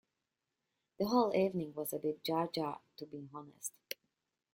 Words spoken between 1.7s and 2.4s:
was a bit